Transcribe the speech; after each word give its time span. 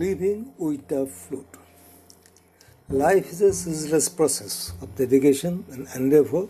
Living 0.00 0.52
with 0.58 0.86
the 0.86 1.06
flute. 1.06 1.56
Life 2.88 3.32
is 3.32 3.40
a 3.40 3.52
ceaseless 3.52 4.08
process 4.08 4.72
of 4.80 4.94
dedication 4.94 5.64
and 5.72 5.88
endeavor 5.96 6.46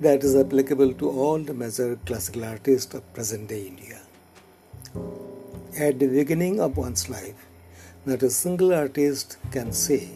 that 0.00 0.24
is 0.24 0.34
applicable 0.34 0.94
to 0.94 1.10
all 1.10 1.38
the 1.40 1.52
major 1.52 1.98
classical 2.06 2.42
artists 2.42 2.94
of 2.94 3.02
present 3.12 3.50
day 3.50 3.66
India. 3.66 4.00
At 5.78 5.98
the 5.98 6.06
beginning 6.06 6.58
of 6.58 6.78
one's 6.78 7.10
life, 7.10 7.44
not 8.06 8.22
a 8.22 8.30
single 8.30 8.72
artist 8.72 9.36
can 9.50 9.70
say 9.72 10.08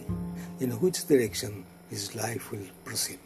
in 0.59 0.71
which 0.81 1.07
direction 1.07 1.67
his 1.91 2.15
life 2.15 2.51
will 2.51 2.67
proceed. 2.83 3.21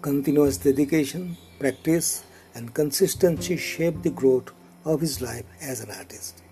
Continuous 0.00 0.58
dedication, 0.58 1.36
practice, 1.58 2.22
and 2.54 2.72
consistency 2.72 3.56
shape 3.56 4.00
the 4.02 4.16
growth 4.22 4.52
of 4.84 5.00
his 5.00 5.20
life 5.20 5.46
as 5.60 5.80
an 5.80 5.90
artist. 5.90 6.43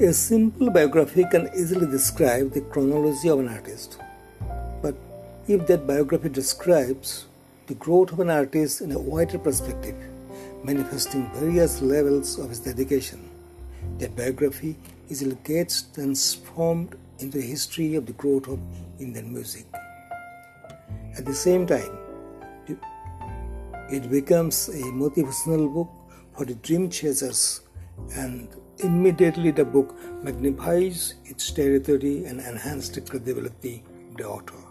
A 0.00 0.12
simple 0.12 0.70
biography 0.70 1.24
can 1.28 1.50
easily 1.56 1.84
describe 1.84 2.52
the 2.52 2.60
chronology 2.60 3.28
of 3.28 3.40
an 3.40 3.48
artist. 3.48 3.98
But 4.80 4.94
if 5.48 5.66
that 5.66 5.88
biography 5.88 6.28
describes 6.28 7.26
the 7.66 7.74
growth 7.74 8.12
of 8.12 8.20
an 8.20 8.30
artist 8.30 8.80
in 8.80 8.92
a 8.92 8.98
wider 8.98 9.40
perspective, 9.40 9.96
manifesting 10.62 11.28
various 11.34 11.82
levels 11.82 12.38
of 12.38 12.50
his 12.50 12.60
dedication, 12.60 13.28
that 13.98 14.14
biography 14.14 14.76
easily 15.10 15.36
gets 15.42 15.82
transformed 15.82 16.94
into 17.18 17.38
a 17.38 17.42
history 17.42 17.96
of 17.96 18.06
the 18.06 18.12
growth 18.12 18.46
of 18.46 18.60
Indian 19.00 19.32
music. 19.32 19.66
At 21.16 21.26
the 21.26 21.34
same 21.34 21.66
time, 21.66 21.98
it 23.90 24.08
becomes 24.08 24.68
a 24.68 24.80
motivational 24.92 25.74
book 25.74 25.90
for 26.36 26.44
the 26.44 26.54
dream 26.54 26.88
chasers 26.88 27.62
and 28.14 28.48
Immediately, 28.80 29.50
the 29.50 29.64
book 29.64 29.94
magnifies 30.22 31.14
its 31.24 31.50
territory 31.50 32.24
and 32.26 32.40
enhances 32.40 32.90
the 32.90 33.00
credibility 33.00 33.82
of 34.10 34.16
the 34.16 34.24
author. 34.24 34.62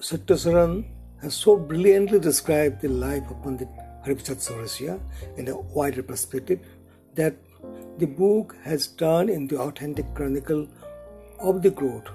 Sathya 0.00 0.36
Saran 0.36 0.84
has 1.20 1.34
so 1.34 1.56
brilliantly 1.56 2.20
described 2.20 2.80
the 2.80 2.88
life 2.88 3.28
of 3.28 3.42
Pandit 3.42 3.68
Hariprasad 4.06 4.40
Chaurasia 4.46 4.98
in 5.36 5.48
a 5.48 5.58
wider 5.58 6.02
perspective 6.02 6.60
that 7.16 7.34
the 7.98 8.06
book 8.06 8.56
has 8.62 8.86
turned 8.86 9.28
into 9.28 9.60
authentic 9.60 10.14
chronicle 10.14 10.66
of 11.38 11.60
the 11.60 11.70
growth 11.70 12.08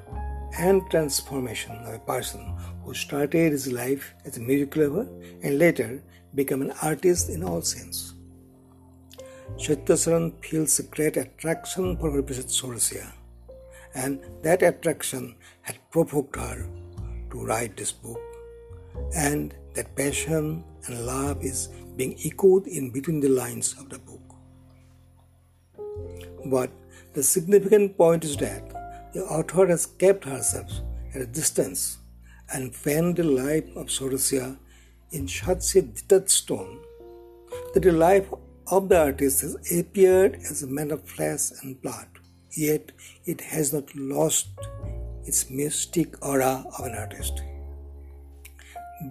and 0.58 0.82
transformation 0.90 1.76
of 1.86 1.94
a 1.94 2.00
person 2.00 2.56
who 2.84 2.94
started 2.94 3.52
his 3.52 3.72
life 3.72 4.16
as 4.26 4.38
a 4.38 4.40
music 4.40 4.76
lover 4.76 5.08
and 5.44 5.60
later 5.60 6.02
became 6.34 6.64
an 6.64 6.74
artist 6.82 7.30
in 7.30 7.44
all 7.44 7.62
sense. 7.62 8.15
Sathya 9.58 9.96
Saran 9.96 10.34
feels 10.44 10.80
a 10.80 10.84
great 10.84 11.16
attraction 11.16 11.96
for 11.98 12.12
Hariprasad 12.12 12.52
Chaurasia, 12.52 13.14
and 13.94 14.20
that 14.42 14.62
attraction 14.62 15.36
had 15.62 15.78
provoked 15.92 16.36
her 16.36 16.68
to 17.32 17.46
write 17.46 17.78
this 17.78 17.94
book. 17.94 18.20
And 19.16 19.56
that 19.74 19.96
passion 19.96 20.66
and 20.88 21.06
love 21.06 21.42
is 21.42 21.70
being 21.96 22.18
echoed 22.26 22.68
in 22.68 22.90
between 22.90 23.22
the 23.22 23.30
lines 23.30 23.76
of 23.80 23.90
the 23.90 24.00
book. 24.00 24.22
But 26.46 26.70
the 27.14 27.24
significant 27.24 27.98
point 27.98 28.26
is 28.26 28.36
that 28.38 29.14
the 29.14 29.24
author 29.24 29.68
has 29.68 29.86
kept 29.86 30.26
herself 30.26 30.70
at 31.14 31.22
a 31.22 31.26
distance 31.26 32.00
and 32.54 32.76
penned 32.84 33.16
the 33.16 33.24
life 33.24 33.66
of 33.78 33.88
Chaurasia 33.88 34.58
in 35.12 35.30
such 35.30 35.76
a 35.76 35.82
detached 35.82 36.50
tone 36.50 36.82
that 37.74 37.84
the 37.84 37.94
life 37.94 38.28
of 38.68 38.90
the 38.90 39.00
artist 39.00 39.42
has 39.42 39.56
appeared 39.72 40.36
as 40.50 40.64
a 40.64 40.68
man 40.68 40.92
of 40.92 41.08
flesh 41.08 41.52
and 41.62 41.82
blood, 41.82 42.08
yet 42.52 42.92
it 43.26 43.42
has 43.42 43.74
not 43.74 43.96
lost 43.96 44.48
its 45.26 45.50
mystic 45.50 46.26
aura 46.26 46.66
of 46.78 46.86
an 46.86 46.96
artist. 46.96 47.42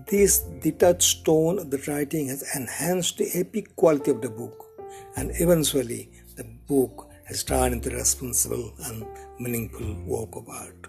This 0.09 0.39
detached 0.63 1.25
tone 1.25 1.59
of 1.59 1.71
the 1.71 1.83
writing 1.87 2.29
has 2.29 2.45
enhanced 2.57 3.19
the 3.19 3.31
epic 3.35 3.77
quality 3.77 4.11
of 4.11 4.23
the 4.23 4.31
book, 4.31 4.67
and 5.17 5.31
eventually 5.35 6.11
the 6.37 6.45
book 6.45 7.09
has 7.27 7.45
turned 7.45 7.75
into 7.75 7.91
a 7.91 7.95
responsible 7.95 8.73
and 8.87 9.07
meaningful 9.39 9.95
work 10.05 10.35
of 10.35 10.49
art. 10.49 10.89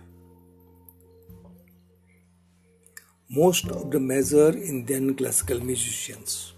Most 3.29 3.67
of 3.69 3.91
the 3.91 3.99
major 3.99 4.49
Indian 4.49 5.15
classical 5.15 5.59
musicians 5.59 6.53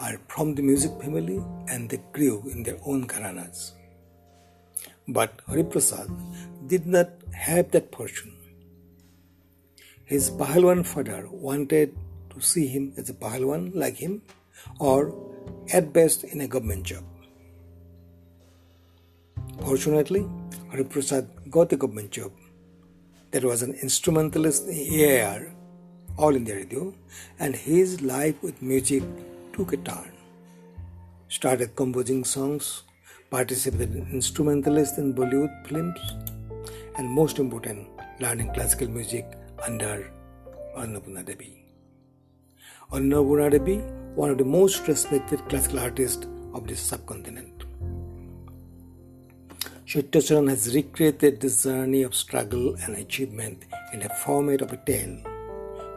are 0.00 0.18
from 0.28 0.54
the 0.54 0.62
music 0.62 0.92
family 1.02 1.42
and 1.68 1.90
they 1.90 2.00
grew 2.12 2.42
in 2.50 2.62
their 2.62 2.78
own 2.84 3.06
gharanas. 3.06 3.72
But 5.06 5.44
Hariprasad 5.46 6.08
did 6.68 6.86
not 6.86 7.10
have 7.32 7.70
that 7.72 7.94
fortune. 7.94 8.34
His 10.04 10.30
Pahalwan 10.30 10.86
father 10.86 11.28
wanted 11.30 11.96
to 12.30 12.40
see 12.40 12.66
him 12.66 12.92
as 12.96 13.10
a 13.10 13.14
Pahalwan 13.14 13.74
like 13.74 13.96
him 13.96 14.22
or 14.78 15.14
at 15.72 15.92
best 15.92 16.24
in 16.24 16.40
a 16.40 16.48
government 16.48 16.84
job. 16.84 17.04
Fortunately, 19.60 20.26
Hariprasad 20.72 21.50
got 21.50 21.72
a 21.72 21.76
government 21.76 22.10
job 22.10 22.32
that 23.32 23.44
was 23.44 23.62
an 23.62 23.74
instrumentalist 23.82 24.68
in 24.68 25.00
AIR, 25.00 25.54
All 26.16 26.34
India 26.34 26.56
Radio, 26.56 26.94
and 27.38 27.54
his 27.54 28.00
life 28.00 28.42
with 28.42 28.62
music 28.62 29.02
took 29.58 29.72
a 29.72 29.76
turn. 29.78 30.12
Started 31.28 31.74
composing 31.74 32.24
songs, 32.24 32.84
participated 33.28 33.96
in 33.96 34.06
instrumentalists 34.12 34.98
in 34.98 35.12
Bollywood 35.12 35.66
films, 35.66 35.98
and 36.96 37.08
most 37.08 37.40
important, 37.40 37.88
learning 38.20 38.52
classical 38.54 38.88
music 38.88 39.26
under 39.66 40.12
Annapurna 40.76 41.24
Devi. 41.24 41.64
Annapurna 42.92 43.50
Devi, 43.50 43.78
one 44.14 44.30
of 44.30 44.38
the 44.38 44.44
most 44.44 44.86
respected 44.86 45.40
classical 45.48 45.80
artists 45.80 46.28
of 46.54 46.68
this 46.68 46.80
subcontinent. 46.80 47.64
Sathya 49.86 50.22
Saran 50.28 50.48
has 50.50 50.72
recreated 50.72 51.40
this 51.40 51.64
journey 51.64 52.02
of 52.02 52.14
struggle 52.14 52.76
and 52.84 52.96
achievement 52.96 53.64
in 53.92 54.02
a 54.02 54.08
format 54.22 54.60
of 54.60 54.72
a 54.72 54.76
tale 54.76 55.18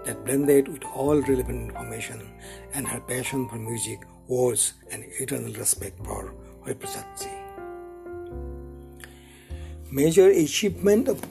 that 0.05 0.23
blended 0.25 0.67
with 0.67 0.83
all 0.95 1.21
relevant 1.21 1.69
information 1.69 2.21
and 2.73 2.87
her 2.87 2.99
passion 3.01 3.47
for 3.47 3.57
music, 3.57 3.99
words, 4.27 4.73
and 4.91 5.03
eternal 5.19 5.53
respect 5.53 5.97
for 6.05 6.33
Hariprasad 6.65 7.27
Major 9.91 10.29
achievement 10.29 11.07
of 11.07 11.21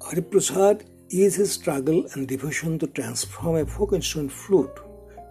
Hariprasad 0.00 0.84
is 1.08 1.36
his 1.36 1.52
struggle 1.52 2.06
and 2.12 2.28
devotion 2.28 2.78
to 2.78 2.86
transform 2.86 3.56
a 3.56 3.66
folk 3.66 3.92
instrument 3.92 4.32
flute 4.32 4.76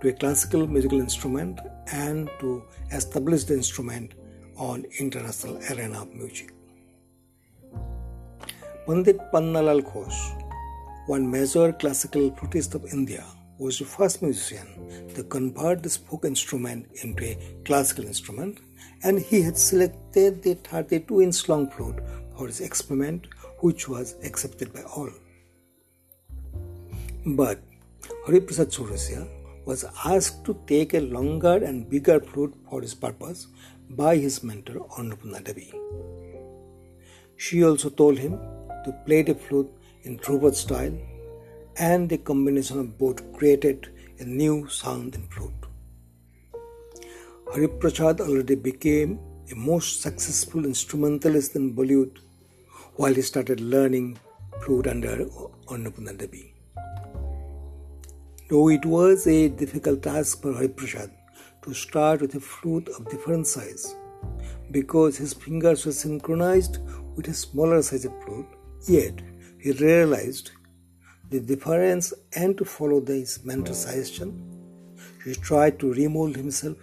to 0.02 0.10
a 0.10 0.14
classical 0.14 0.66
musical 0.68 1.00
instrument 1.00 1.60
and 1.92 2.30
to 2.40 2.64
establish 2.92 3.44
the 3.44 3.54
instrument 3.54 4.14
on 4.58 4.86
international 5.00 5.58
arena 5.70 6.02
of 6.02 6.14
music. 6.14 6.54
Pandit 8.88 9.20
Pannalal 9.32 9.82
Ghosh 9.82 10.41
one 11.08 11.30
major 11.30 11.74
classical 11.74 12.30
flutist 12.36 12.76
of 12.76 12.86
India 12.86 13.26
was 13.58 13.80
the 13.80 13.86
first 13.86 14.22
musician 14.22 14.68
to 15.16 15.24
convert 15.24 15.82
this 15.84 15.98
folk 15.98 16.26
instrument 16.26 16.88
into 17.04 17.26
a 17.26 17.38
classical 17.66 18.06
instrument, 18.06 18.60
and 19.04 19.20
he 19.20 19.42
had 19.42 19.58
selected 19.58 20.42
the 20.44 20.54
32 20.56 21.22
inch 21.22 21.50
long 21.50 21.70
flute 21.70 22.00
for 22.38 22.48
his 22.48 22.62
experiment, 22.62 23.28
which 23.60 23.88
was 23.88 24.16
accepted 24.24 24.74
by 24.74 24.82
all. 24.84 25.10
But 27.26 27.60
Hariprasad 28.28 28.72
Chaurasia 28.76 29.28
was 29.66 29.86
asked 30.06 30.44
to 30.46 30.60
take 30.68 30.94
a 30.94 31.00
longer 31.00 31.58
and 31.64 31.90
bigger 31.90 32.20
flute 32.20 32.56
for 32.70 32.82
his 32.82 32.96
purpose 32.96 33.48
by 33.90 34.18
his 34.18 34.44
mentor 34.44 34.88
Annapurna 34.98 35.44
Devi. 35.44 35.72
She 37.38 37.64
also 37.64 37.90
told 37.90 38.18
him 38.18 38.40
to 38.86 38.92
play 39.06 39.22
the 39.22 39.36
flute 39.36 39.72
in 40.04 40.18
Dhrupad 40.20 40.56
style, 40.56 40.98
and 41.78 42.10
the 42.10 42.18
combination 42.18 42.80
of 42.80 42.98
both 42.98 43.32
created 43.34 43.90
a 44.20 44.26
new 44.26 44.68
sound 44.68 45.16
in 45.16 45.24
flute. 45.24 45.52
Hariprasad 47.54 48.22
already 48.22 48.56
became 48.56 49.20
a 49.52 49.56
most 49.56 50.02
successful 50.02 50.66
instrumentalist 50.66 51.56
in 51.56 51.76
Bollywood 51.76 52.20
while 52.96 53.14
he 53.14 53.22
started 53.22 53.60
learning 53.60 54.18
flute 54.62 54.88
under 54.88 55.26
Annapurna. 55.68 56.14
Though 58.50 58.70
it 58.70 58.86
was 58.86 59.28
a 59.28 59.50
difficult 59.50 60.04
task 60.04 60.42
for 60.42 60.54
Hariprasad 60.54 61.12
to 61.64 61.74
start 61.74 62.22
with 62.22 62.36
a 62.36 62.40
flute 62.40 62.90
of 62.90 63.10
different 63.10 63.48
size, 63.48 63.96
because 64.72 65.18
his 65.18 65.34
fingers 65.34 65.86
were 65.86 65.92
synchronized 65.92 66.80
with 67.16 67.28
a 67.28 67.34
smaller 67.34 67.82
size 67.82 68.06
of 68.06 68.14
flute, 68.24 68.48
yet 68.88 69.22
he 69.62 69.72
realized 69.74 70.52
the 71.30 71.40
difference 71.40 72.14
and 72.36 72.58
to 72.58 72.66
follow 72.66 73.00
this 73.00 73.44
mental 73.46 73.76
suggestion. 73.76 74.30
He 75.24 75.36
tried 75.36 75.80
to 75.80 75.94
remold 75.94 76.36
himself 76.36 76.78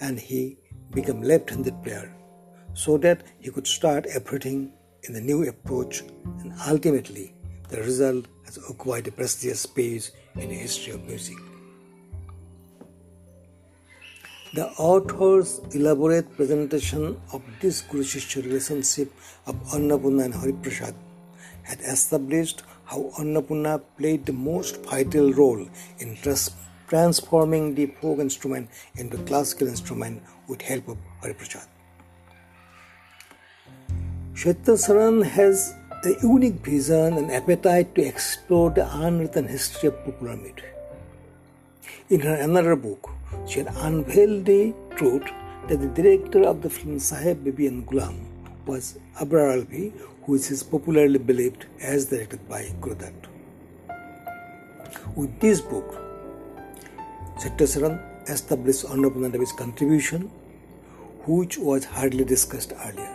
and 0.00 0.18
he 0.18 0.58
became 0.92 1.22
left-handed 1.22 1.82
player 1.84 2.12
so 2.74 2.98
that 2.98 3.22
he 3.38 3.50
could 3.50 3.66
start 3.66 4.06
everything 4.06 4.72
in 5.04 5.14
the 5.14 5.20
new 5.20 5.48
approach 5.48 6.02
and 6.40 6.52
ultimately 6.66 7.32
the 7.68 7.78
result 7.78 8.26
has 8.44 8.58
occupied 8.58 9.06
a 9.06 9.12
prestigious 9.12 9.60
space 9.60 10.10
in 10.34 10.48
the 10.48 10.54
history 10.54 10.92
of 10.92 11.04
music. 11.04 11.36
The 14.54 14.68
author's 14.90 15.60
elaborate 15.74 16.34
presentation 16.36 17.20
of 17.32 17.42
this 17.60 17.82
Guru 17.82 18.04
Shishya 18.04 18.44
relationship 18.44 19.12
of 19.46 19.54
Annapurna 19.74 20.24
and 20.24 20.34
Hariprasad 20.34 20.94
had 21.66 21.80
established 21.80 22.62
how 22.84 23.10
Annapurna 23.18 23.82
played 23.98 24.26
the 24.26 24.32
most 24.32 24.82
vital 24.84 25.32
role 25.32 25.68
in 25.98 26.16
trans- 26.16 26.50
transforming 26.88 27.74
the 27.74 27.86
folk 28.00 28.20
instrument 28.20 28.70
into 28.96 29.18
classical 29.30 29.68
instrument 29.68 30.22
with 30.48 30.62
help 30.62 30.88
of 30.88 30.98
Hariprasad. 31.22 31.66
Saran 34.84 35.24
has 35.24 35.74
a 36.04 36.14
unique 36.22 36.60
vision 36.64 37.18
and 37.18 37.32
appetite 37.32 37.94
to 37.96 38.02
explore 38.02 38.70
the 38.70 38.86
unwritten 39.04 39.48
history 39.48 39.88
of 39.88 40.04
popular 40.04 40.36
music. 40.36 40.72
In 42.10 42.20
her 42.20 42.34
another 42.34 42.76
book, 42.76 43.10
she 43.48 43.60
had 43.60 43.74
unveiled 43.78 44.44
the 44.44 44.72
truth 44.94 45.26
that 45.68 45.80
the 45.80 45.88
director 46.00 46.44
of 46.44 46.62
the 46.62 46.70
film 46.70 46.98
Saheb 46.98 47.42
Bibi 47.42 47.66
and 47.66 47.86
Gulam 47.86 48.14
was 48.66 48.98
Abrar 49.18 49.56
Alvi, 49.56 49.92
who 50.26 50.34
is 50.34 50.62
popularly 50.64 51.18
believed 51.18 51.66
as 51.80 52.06
directed 52.06 52.48
by 52.48 52.68
Guru 52.80 52.96
Dutt. 52.96 53.28
With 55.14 55.38
this 55.38 55.60
book, 55.60 55.94
Saran 57.38 58.00
established 58.28 58.86
Annapurna 58.86 59.30
Devi's 59.30 59.52
contribution, 59.52 60.22
which 61.26 61.58
was 61.58 61.84
hardly 61.84 62.24
discussed 62.24 62.72
earlier. 62.84 63.14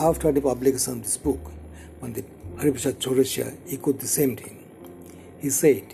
After 0.00 0.32
the 0.32 0.40
publication 0.40 0.94
of 0.94 1.02
this 1.04 1.16
book, 1.16 1.52
Pandit 2.00 2.26
Hariprasad 2.56 2.94
Chaurasia 2.94 3.56
echoed 3.70 4.00
the 4.00 4.08
same 4.08 4.36
thing. 4.36 4.64
He 5.38 5.50
said, 5.50 5.84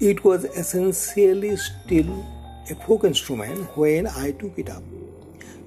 It 0.00 0.24
was 0.24 0.44
essentially 0.44 1.56
still 1.56 2.26
a 2.70 2.74
folk 2.86 3.04
instrument 3.04 3.76
when 3.76 4.06
I 4.06 4.30
took 4.30 4.58
it 4.58 4.70
up. 4.70 4.82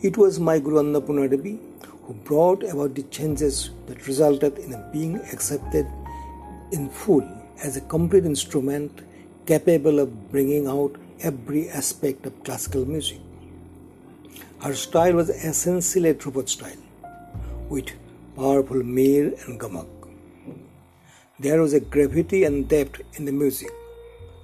It 0.01 0.17
was 0.17 0.39
my 0.39 0.57
Guru 0.57 0.77
Annapurna 0.81 1.29
Devi 1.29 1.59
who 2.07 2.13
brought 2.13 2.63
about 2.63 2.95
the 2.95 3.03
changes 3.03 3.71
that 3.87 4.07
resulted 4.07 4.57
in 4.57 4.73
being 4.93 5.17
accepted 5.33 5.85
in 6.71 6.89
full 6.89 7.27
as 7.61 7.75
a 7.75 7.81
complete 7.81 8.25
instrument 8.25 9.01
capable 9.45 9.99
of 9.99 10.31
bringing 10.31 10.67
out 10.67 10.95
every 11.21 11.69
aspect 11.69 12.25
of 12.25 12.43
classical 12.45 12.85
music. 12.85 13.19
Her 14.61 14.73
style 14.73 15.15
was 15.15 15.29
essentially 15.29 16.09
a 16.09 16.13
Dhrupad 16.13 16.47
style, 16.47 16.83
with 17.69 17.91
powerful 18.37 18.83
mir 18.83 19.33
and 19.45 19.59
gamak. 19.59 19.87
There 21.39 21.61
was 21.61 21.73
a 21.73 21.81
gravity 21.81 22.45
and 22.45 22.67
depth 22.69 23.01
in 23.19 23.25
the 23.25 23.31
music 23.31 23.69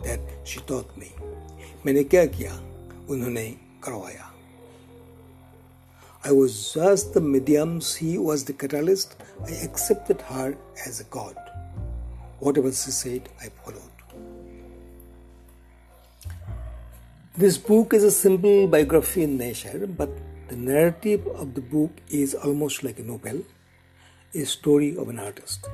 that 0.04 0.20
she 0.44 0.60
taught 0.62 0.98
me. 0.98 1.12
मैंने 1.86 2.04
क्या 2.04 2.26
किया 2.26 2.52
उन्होंने 3.10 3.46
करवाया 3.84 4.33
I 6.26 6.32
was 6.32 6.74
just 6.74 7.14
the 7.14 7.20
medium, 7.20 7.82
she 7.82 8.18
was 8.18 8.46
the 8.46 8.54
catalyst. 8.54 9.18
I 9.46 9.52
accepted 9.52 10.22
her 10.22 10.56
as 10.86 11.02
a 11.02 11.04
god. 11.06 11.36
Whatever 12.40 12.72
she 12.72 12.92
said, 12.92 13.28
I 13.42 13.50
followed. 13.50 13.82
This 17.36 17.58
book 17.58 17.94
is 17.94 18.06
a 18.06 18.12
simple 18.12 18.68
biography 18.68 19.24
in 19.24 19.38
nature, 19.38 19.86
but 19.86 20.10
the 20.48 20.56
narrative 20.56 21.28
of 21.28 21.56
the 21.56 21.62
book 21.62 21.92
is 22.10 22.36
almost 22.36 22.84
like 22.84 23.00
a 23.00 23.04
novel, 23.04 23.44
a 24.34 24.46
story 24.46 24.96
of 24.96 25.10
an 25.10 25.20
artist. 25.20 25.68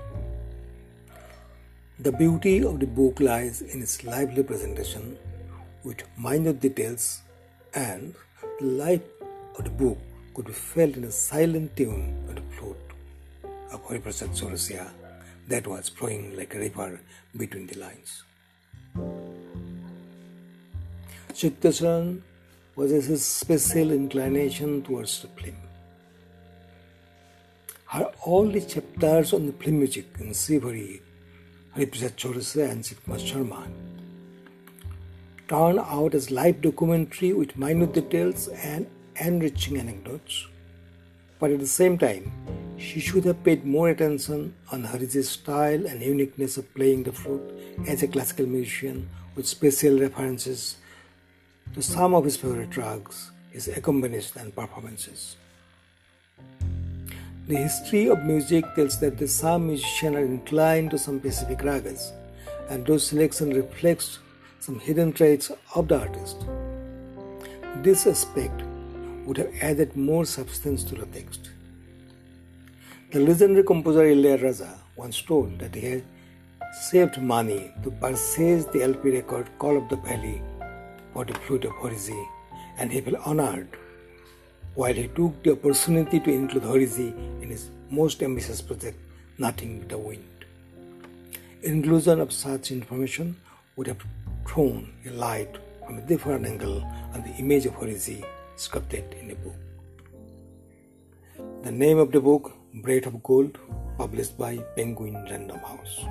The 2.00 2.12
beauty 2.12 2.63
of 2.63 2.80
the 2.80 2.88
book 2.88 3.19
lies 3.19 3.62
in 3.62 3.84
its 3.84 4.04
lively 4.04 4.42
presentation 4.42 5.16
with 5.84 6.02
minor 6.18 6.54
details, 6.54 7.22
and 7.75 8.16
the 8.60 8.66
life 8.66 9.02
of 9.57 9.66
the 9.66 9.69
book 9.69 9.98
could 10.34 10.46
be 10.46 10.54
felt 10.54 10.96
in 10.96 11.04
a 11.04 11.12
silent 11.12 11.76
tune 11.76 12.26
of 12.30 12.36
the 12.36 12.42
flute 12.56 12.78
of 13.72 13.86
Hariprasad 13.88 14.36
Chaurasia 14.40 14.90
that 15.48 15.68
was 15.68 15.90
flowing 15.90 16.36
like 16.38 16.56
a 16.56 16.60
river 16.60 17.00
between 17.36 17.68
the 17.68 17.78
lines. 17.80 18.24
Sathya 21.34 21.72
Saran 21.80 22.22
was 22.76 22.92
a 22.92 23.18
special 23.18 23.92
inclination 23.92 24.81
towards 24.84 25.22
the 25.22 25.28
film. 25.28 25.56
Her 27.86 28.12
all 28.24 28.48
the 28.48 28.62
chapters 28.62 29.34
on 29.34 29.48
the 29.48 29.54
film 29.54 29.80
music 29.80 30.08
in 30.20 30.34
Shiv-Hari, 30.34 31.02
Hariprasad 31.76 32.16
Chaurasia 32.16 32.70
and 32.72 32.84
Shivkumar 32.84 33.20
Sharma 33.20 33.68
turn 35.50 35.80
out 35.80 36.14
as 36.14 36.30
live 36.30 36.62
documentary 36.62 37.34
with 37.34 37.58
minute 37.58 37.94
details 37.94 38.48
and 38.50 38.86
enriching 39.19 39.77
anecdotes. 39.77 40.48
But 41.39 41.51
at 41.51 41.60
the 41.60 41.68
same 41.68 41.98
time, 41.98 42.31
she 42.77 43.00
should 43.00 43.25
have 43.25 43.44
paid 43.44 43.66
more 43.66 43.89
attention 43.89 44.54
on 44.71 44.83
Hariji's 44.83 45.30
style 45.30 45.86
and 45.86 46.01
uniqueness 46.01 46.57
of 46.57 46.74
playing 46.74 47.04
the 47.04 47.12
flute 47.12 47.54
as 47.88 48.04
a 48.04 48.07
classical 48.07 48.45
musician 48.45 49.10
with 49.36 49.48
special 49.48 50.00
references 50.00 50.77
to 51.75 51.81
some 51.81 52.13
of 52.13 52.24
his 52.24 52.38
favorite 52.38 52.75
rags, 52.77 53.31
his 53.51 53.68
accompaniments 53.68 54.36
and 54.36 54.56
performances. 54.56 55.36
The 57.48 57.57
history 57.57 58.10
of 58.10 58.24
music 58.24 58.63
tells 58.75 59.00
that 59.00 59.18
the 59.18 59.27
some 59.27 59.68
musicians 59.68 60.16
are 60.16 60.19
inclined 60.19 60.92
to 60.92 60.98
some 61.00 61.19
specific 61.19 61.60
ragas, 61.60 62.12
and 62.69 62.86
those 62.86 63.07
selection 63.07 63.50
reflects 63.50 64.19
some 64.60 64.80
hidden 64.80 65.13
traits 65.13 65.51
of 65.74 65.88
the 65.88 66.00
artist. 66.00 66.45
This 67.81 68.06
aspect 68.06 68.62
would 69.30 69.38
have 69.38 69.54
added 69.62 69.96
more 69.96 70.26
substance 70.26 70.84
to 70.84 70.96
the 70.96 71.06
text. 71.18 71.52
The 73.12 73.20
legendary 73.20 73.64
composer 73.64 74.06
Ilaiyaraaja 74.14 74.70
once 74.96 75.22
told 75.22 75.60
that 75.60 75.76
he 75.76 75.86
had 75.86 76.04
saved 76.90 77.22
money 77.22 77.72
to 77.84 77.92
purchase 77.92 78.66
the 78.74 78.81
LP 78.81 79.12
record 79.12 79.48
Call 79.59 79.78
of 79.78 79.88
the 79.88 79.98
Valley 79.98 80.42
for 81.14 81.26
the 81.26 81.36
flute 81.42 81.66
of 81.66 81.74
Hariji 81.74 82.19
and 82.80 82.92
he 82.92 83.02
felt 83.02 83.28
honored 83.28 83.68
while 84.74 84.95
he 85.02 85.07
took 85.09 85.44
the 85.44 85.52
opportunity 85.52 86.19
to 86.19 86.31
include 86.31 86.64
Hariji 86.64 87.09
in 87.44 87.50
his 87.52 87.69
most 87.92 88.24
ambitious 88.24 88.62
project, 88.64 88.98
Nothing 89.38 89.80
But 89.81 89.90
the 89.90 89.98
Wind. 90.00 90.45
Inclusion 91.62 92.19
of 92.19 92.33
such 92.33 92.71
information 92.71 93.36
would 93.76 93.86
have 93.86 94.02
thrown 94.48 94.92
a 95.06 95.12
light 95.12 95.56
from 95.86 96.00
a 96.00 96.02
different 96.02 96.48
angle 96.48 96.81
on 97.14 97.21
the 97.21 97.33
image 97.38 97.68
of 97.68 97.74
Hariji 97.74 98.26
sculpted 98.59 99.16
in 99.21 99.31
a 99.31 99.35
book. 99.35 99.56
The 101.63 101.71
name 101.71 101.97
of 101.97 102.11
the 102.11 102.19
book, 102.19 102.51
Breath 102.73 103.06
of 103.06 103.23
Gold, 103.23 103.57
published 103.97 104.37
by 104.37 104.57
Penguin 104.75 105.16
Random 105.30 105.59
House. 105.59 106.04